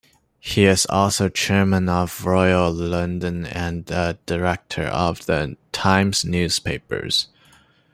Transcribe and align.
He 0.39 0.65
is 0.65 0.87
also 0.89 1.29
Chairman 1.29 1.87
of 1.87 2.25
Royal 2.25 2.73
London 2.73 3.45
and 3.45 3.87
a 3.91 4.17
director 4.25 4.85
of 4.85 5.27
the 5.27 5.57
Times 5.71 6.25
Newspapers. 6.25 7.27